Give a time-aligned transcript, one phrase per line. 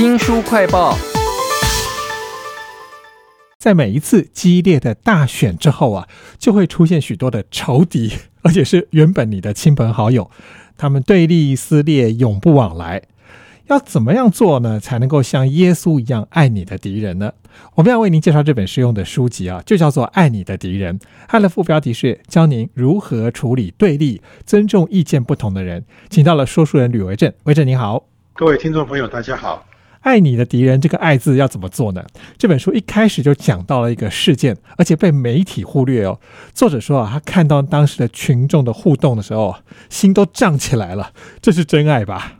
[0.00, 0.96] 新书快报。
[3.58, 6.08] 在每一次激烈的大选之后啊，
[6.38, 8.10] 就会出现许多的仇敌，
[8.40, 10.30] 而且是原本你的亲朋好友，
[10.78, 13.02] 他们对立撕裂，永不往来。
[13.66, 17.34] 要怎么样做呢，才能够像耶稣一样爱你的敌人呢？
[17.74, 20.98] 我们要为您介绍这本实用的书籍啊，就叫做《爱你的敌人》，
[21.28, 25.84] 它的副标题是教您如何处理对立、尊重意见不同的人。
[26.08, 28.04] 请到了说书人吕维正，维正你好，
[28.40, 29.66] 各位听众朋友大家好。
[30.00, 32.02] 爱你的敌人这个“爱”字要怎么做呢？
[32.38, 36.18] 这本书一开始就讲到了一个事件，而且被媒体忽略哦。
[36.54, 39.56] 作者说啊，他看到当时的群众的互动的时候，
[39.90, 41.12] 心都胀起来了。
[41.42, 42.39] 这是真爱吧？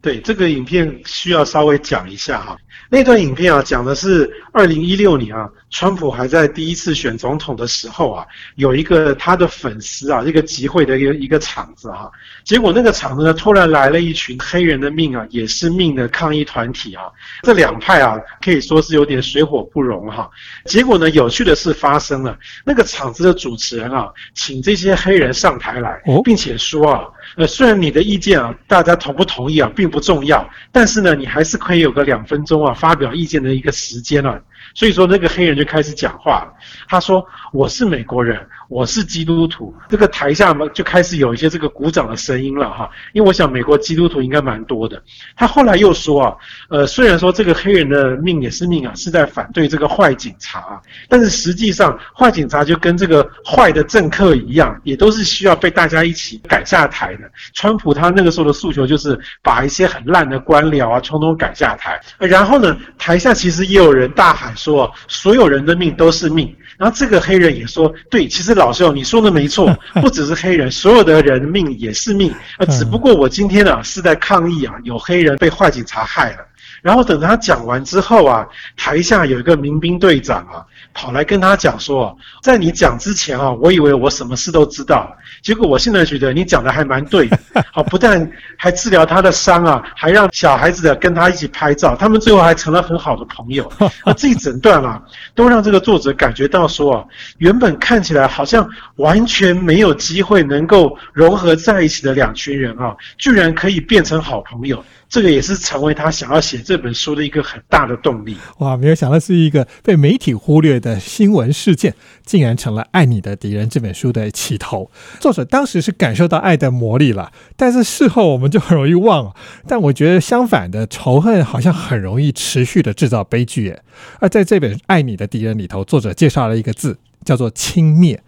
[0.00, 2.56] 对这个影片需要稍微讲一下哈，
[2.88, 12.08] 那段影片啊讲的是二零一六年啊，川普还在第一次选总统的时候啊，有一个他的粉丝啊，一个集会的一个一个场子哈，
[12.44, 17.02] 结果那个场子呢突然来了一群黑人的命啊也是命的抗议团体啊，
[17.42, 20.30] 这两派啊可以说是有点水火不容哈，
[20.64, 27.04] 结果呢有趣的事发生了，那个场子的主持人啊请这些黑人上台来，并且说啊。
[27.36, 34.40] 呃，虽然你的意见啊，大家同不同意啊，并不重要，但是呢，你还是可以有个两分钟啊，发表意见的一个时间啊。
[34.74, 36.46] 所以说，那个黑人就开始讲话。
[36.88, 42.90] 他说：“我是美国人，我是基督徒。”这个台下嘛，就开始有一些这个鼓掌的声音了哈。
[43.12, 45.02] 因为我想，美国基督徒应该蛮多的。
[45.34, 46.36] 他后来又说啊，
[46.68, 57.30] 呃，虽然说这个黑人的命也是命啊，是在反对这个坏警察，但是实际上，坏警察就跟这个坏的政客一样，也都是需要被大家一起赶下台的。
[57.54, 61.98] 川普他那个时候的诉求就是把一些很烂的官僚啊，统统赶下台。
[62.18, 64.54] 然后呢，台下其实也有人大喊。
[64.58, 76.44] 说所有人的命都是命，然后这个黑人也说，对，其实老师你说的没错， 不只是黑人，所有的人命也是命，呃，只不过我今天啊是在抗议啊，有黑人被坏警察害了。
[76.82, 80.62] 然后等他讲完之后啊，台下有一个民兵队长啊，
[80.94, 87.28] 跑来跟他讲说，在你讲之前啊，我以为我什么事都知道，结果我现在觉得你讲的还蛮对，
[87.72, 93.70] 好，不但还治疗他的伤啊，还让小孩子的跟他一起拍照，他们最后还成了很好的朋友。
[94.04, 95.02] 那这一整段啊，
[95.34, 97.06] 都让这个作者感觉到说，
[97.38, 104.84] 原本看起来好像完全没有机会能够融合在一起的两群人啊，居然可以变成好朋友。
[105.10, 108.36] 这个也是成为他想要写这本书的一个很大的动力。
[108.58, 111.94] 哇，没有想到是一个被媒体忽略的新闻事件，
[112.26, 114.90] 竟然成了《爱你的敌人》这本书的起头。
[115.20, 119.32] 作者当时是感受到爱的魔力了，但是事后我们就很容易忘。
[119.68, 123.76] 但我觉得相反的，仇恨好像很容易持续的制造悲剧。
[124.18, 128.18] 而在这本《爱你的敌人》里头，作者介绍了一个字，叫做“轻蔑”。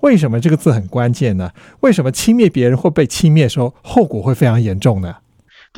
[0.00, 1.50] 为什么这个字很关键呢？
[1.80, 5.16] 为什么轻蔑别人或被轻蔑时候后果会非常严重呢？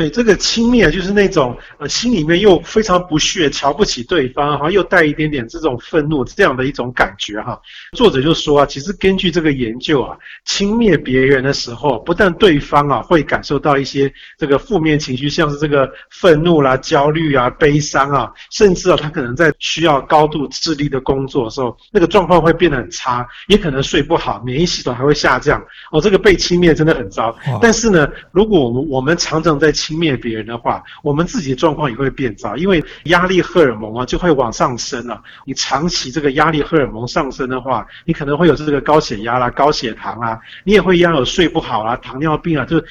[0.01, 7.61] 对这个轻蔑，就是那种呃心里面又非常不屑、瞧不起对方，哈，又带一点点这种愤怒这样的一种感觉，哈。
[7.95, 10.17] 作者就说啊，其实根据这个研究啊，
[10.47, 25.63] 轻蔑别人的时候，不但对方啊会感受到一些这个负面情绪，像是这个愤怒啦、焦虑啊、悲伤啊，甚至啊他可能在需要高度智力的工作的时候，那个状况会变得很差，也可能睡不好，免疫系统还会下降。
[25.93, 27.37] 哦，这个被轻蔑真的很糟。
[27.61, 35.23] 但是呢，如果我们我们常常在轻蔑别人的话，我们自己的状况也会变糟，因为压力荷尔蒙啊就会往上升了。
[35.45, 42.85] 你长期这个压力荷尔蒙上升的话，你可能会有这个高血压啦、高血糖啊，你也会一样有睡不好啦、糖尿病啊，就是。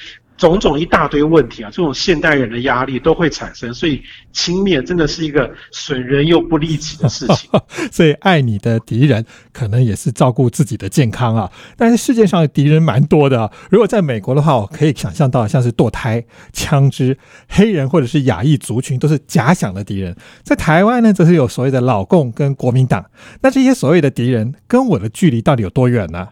[0.48, 4.02] 种种一大堆问题啊，这种现代人的压力都会产生，所以
[4.32, 7.50] 轻蔑真的是一个损人又不利己的事情。
[7.92, 11.50] 所以爱你的敌人可能也是照顾自己的健康啊。
[11.76, 16.24] 但是世界上的敌人蛮多的，啊如果在美国的话，我可以想象到像是堕胎、
[16.54, 17.18] 枪支、
[17.48, 20.16] 黑人或者是亚裔族群都是假想的敌人。
[20.42, 23.04] 在台湾呢，则是有所谓的老共跟国民党。
[23.42, 26.28] 那这些所谓的敌人跟我的距离到底有多远呢？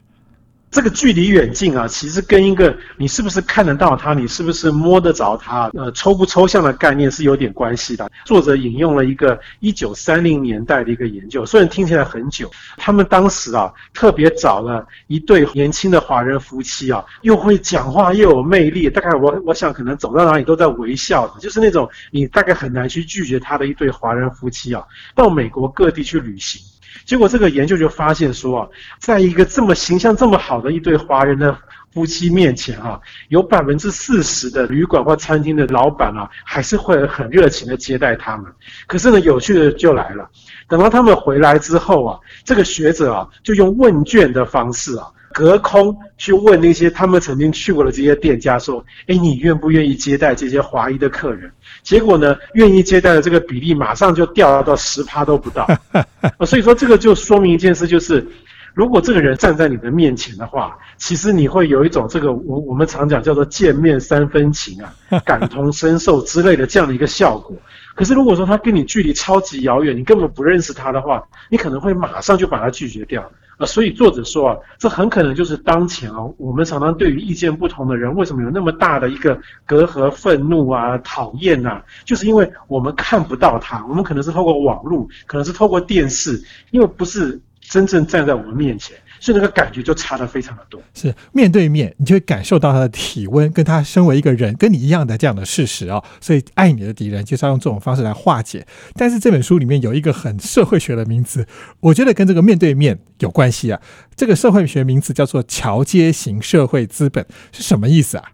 [0.70, 8.10] 这个距离远近啊，其实跟一个你是不是看得到它，你是不是摸得着它，呃，抽不抽象的概念是有点关系的。
[8.24, 26.60] 作者引用了一个一九三零年代的一个研究，虽然听起来很久，他们当时啊特别找了一对年轻的华人夫妻啊，又会讲话又有魅力，大概我我想可能走到哪里都在微笑的，就是那种你大概很难去拒绝他的一对华人夫妻啊，到美国各地去旅行。
[27.04, 28.68] 结果这个研究就发现说啊，
[28.98, 31.56] 在一个这么形象这么好的一对华人的
[31.92, 38.52] 夫妻面前啊，有百分之四十的旅馆或餐厅的老板啊，还是会很热情的接待他们。
[38.86, 40.28] 可是呢，有趣的就来了，
[40.68, 51.50] 等到他们回来之后啊，这个学者啊，就用问卷的方式啊，隔空去问那些他们曾经去过的这些店家说：“哎，你愿不愿意接待这些华裔的客人？”
[51.82, 55.66] 结果呢，愿意接待的这个比例马上就掉到十趴都不到。
[56.46, 58.26] 所以说，这个就说明一件事，就是
[58.74, 64.92] 如果这个人站在你的面前的话，其实你会有一种这个我我们常讲叫做见面三分情啊，
[65.24, 67.56] 感同身受之类的这样的一个效果。
[67.94, 73.30] 可是如果说他跟你距离超级遥远，你根本不认识他的话，你可能会马上就把他拒绝掉。
[73.58, 81.84] 啊，所以作者说啊，这很可能就是当前啊，我们常常对于意见不同的人，为什么有那么大的一个隔阂、愤怒啊、讨厌啊？
[82.04, 86.40] 就是因为我们看不到他，我们可能是透过网络，可能是透过电视，
[86.70, 88.96] 因为不是真正站在我们面前。
[89.20, 96.00] 所以那个感觉就差的非常的多，是面对面，你就会感受到他的体温，跟他身为一个人跟你一样的这样的事实哦。
[96.20, 98.64] 所以爱你的敌人就是要用这种方式来化解。
[98.94, 101.44] 但是这本书里面有一个很社会学的名词，
[101.80, 103.80] 我觉得跟这个面对面有关系啊。
[104.14, 108.24] 这个社会学名词叫做桥接型社会资本，是什么意思啊？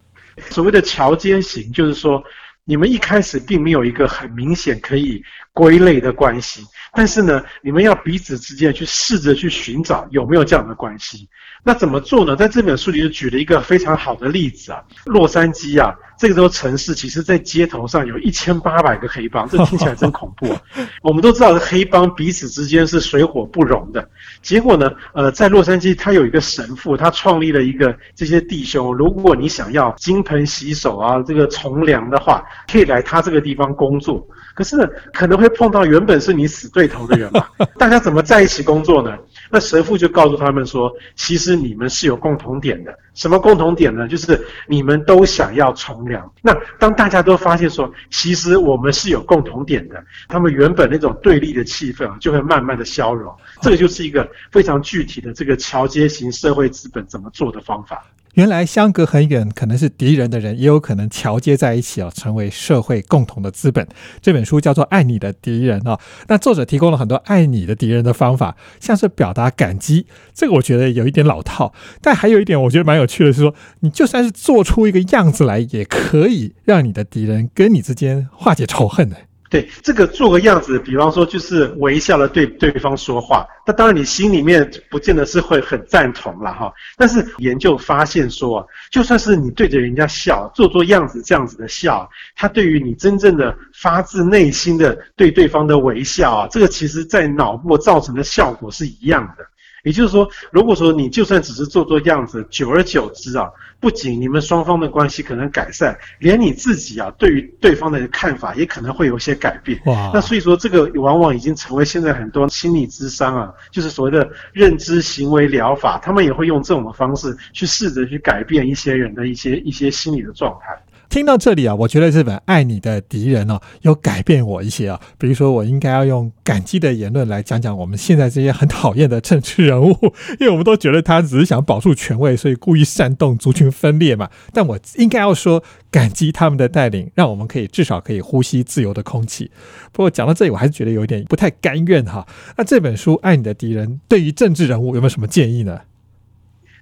[0.51, 2.23] 所谓的桥接型，就是说。
[2.67, 5.23] 你们一开始并没有一个很明显可以
[5.53, 6.65] 归类的关系，
[6.95, 11.29] 但是呢，你们要彼此之间去试着去寻找有没有这样的关系。
[11.63, 12.35] 那怎么做呢？
[12.37, 20.53] 在这本书里就举了一个非常好的例子啊，洛杉矶啊，这个座城市其实在街头上有一千八百个黑帮，这听起来真恐怖。
[20.53, 20.61] 啊
[21.03, 24.09] 我们都知道黑帮彼此之间是水火不容的。
[24.43, 34.27] 结果呢，呃，在洛杉矶，他有一个神父，他创立了一个这些弟兄，如果你想要金盆洗手啊，这个从良的话，可以来他这个地方工作。
[34.55, 37.47] 可是呢，可能会碰到原本是你死对头的人嘛？
[37.79, 39.17] 大家怎么在一起工作呢？
[39.51, 42.99] 那神父就告诉他们说，其实你们是有共同点的。
[43.15, 44.09] 什么共同点呢？
[44.09, 46.33] 就是你们都想要从良。
[46.43, 53.33] 那当大家都发现说，其实我们是有共同点的，他们原本那种对立的气氛啊，就会慢慢的消融。
[53.63, 58.05] 这个就是一个非常具体的这个桥接型社会资本怎么做的方法。
[58.35, 63.87] 原来相隔很远，可能是敌人的人，也有可能桥接在一起哦，成为社会共同的资本。
[64.21, 65.99] 这本书叫做《爱你的敌人》哦，
[66.29, 79.17] 那作者提供了很多爱你的敌人的方法，像是表达感激，这个我觉得有一点老套，但还有一点我觉得蛮有趣的是说，你就算是做出一个样子来，也可以让你的敌人跟你之间化解仇恨的。
[79.51, 86.73] 对这个做个样子，比方说就是微笑的对对方说话，那当然你心里面不见得是会很赞同了哈。
[86.97, 99.45] 但是研究发现说，就算是你对着人家笑，做做样子这样子的笑，它对于你真正的发自内心的对对方的微笑啊，这个其实在脑部造成的效果是一样的。
[99.85, 103.49] 也就是说，如果说你就算只是做做样子，久而久之啊，
[103.79, 109.79] 不仅你们双方的关系可能改善，连你自己啊，对于对方的看法也可能会有些改变。
[109.85, 110.11] 哇！
[110.13, 120.77] 那所以说，这个往往已经成为现在很多心理智商啊，就是所谓的认知行为疗法，他们也会用这种的方式去试着去改变一些人的一些一些心理的状态。
[121.09, 125.01] 听到这里啊，我觉得这本《爱你的敌人》哦，有改变我一些啊。
[125.19, 129.97] 比如说，我应该要用感激的言论来讲讲我们现在这些很讨厌的政治人物，
[130.41, 134.29] 因为我们都觉得他只是想保住权位，所以故意煽动族群分裂嘛。
[134.53, 139.51] 但我应该要说，感激他们的带领，让我们可以至少可以呼吸自由的空气。
[139.93, 142.27] 不过讲到这里，我还是觉得有点不太甘愿哈。
[142.57, 145.79] 那这本书《爱你的敌人》对于政治人物有没有什么建议呢？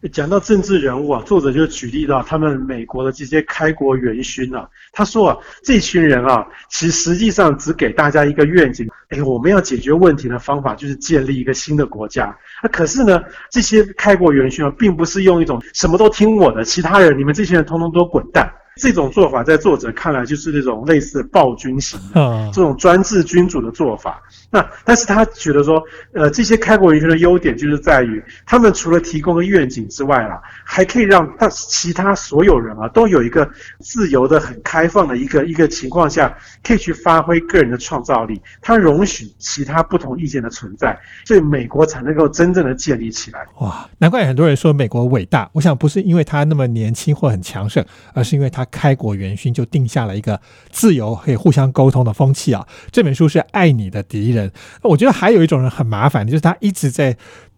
[0.09, 12.37] 讲到政治人物啊，作者就举例到他们美国的这些开国元勋啊，他说啊，这群人啊，其实实际上只给大家一个愿景，哎，我们要解决问题的方法就是建立一个新的国家。
[12.63, 18.53] 那可是呢，这些开国元勋啊，并不是用一种什么都听我的，其他人你们这些人通通都滚蛋。
[18.77, 24.23] 这种做法在作者看来就是那种类似暴君型的这种专制君主的做法。
[24.51, 33.49] 那但是他觉得说，呃，这些开国元勋的优点就是在于，他们除了提供个愿景之外啊，还可以让他其他所有人啊都有一个
[33.81, 38.41] 自由的、很开放的一个一个情况下，可以去发挥个人的创造力。
[38.61, 43.41] 他容许其他不同意见的存在，所以美国才能够真正的建立起来。
[43.61, 45.49] 哇，难怪很多人说美国伟大。
[45.53, 48.62] 我想不是因为他那么年轻或很强盛，而是因为他。
[48.67, 50.41] 开国元勋就定下了一个
[50.71, 52.67] 自由可以互相沟通的风气啊！
[52.91, 54.53] 这本书是爱你的敌人。
[54.83, 57.17] 我觉得还有一种人很麻烦，就是他一直在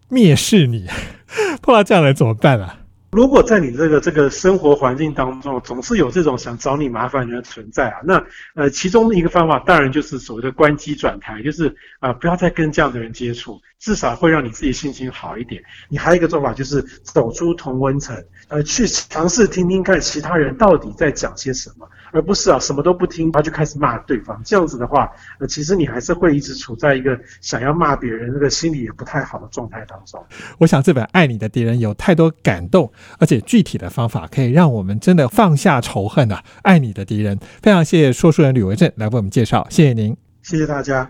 [0.09, 0.87] 蔑视你。
[1.61, 2.79] 碰到这样的人怎么办啊？
[3.11, 8.21] 如果在你这个这个生活环境当中，总是有这种想找你麻烦人的存在啊，那
[8.55, 15.63] 呃，其中的一个方法当然就是所谓的关机转台，就是啊，不要再跟这样的人接触，至少会让你自己心情好一点。
[15.87, 21.87] 你还有一个做法就是走出同温层，呃，去尝试听听看其他人到底在讲些什么。
[22.15, 24.41] 而不是啊什么都不听，然后就开始骂对方。
[24.45, 30.23] 这样子的话，呃，其实你还是会一直处在一个想要骂别人那个心里也不太好的状态当中。
[30.57, 36.41] 我想这本《爱你的敌人》有太多感动，而且具体的方法可以让我们真的放下仇恨啊！
[36.61, 41.09] 爱你的敌人，非常谢谢说书人吕维正来为我们介绍，谢谢您，谢谢大家。